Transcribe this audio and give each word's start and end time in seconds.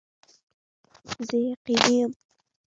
زه 1.27 1.35
یقیني 1.49 1.95
یم 2.01 2.11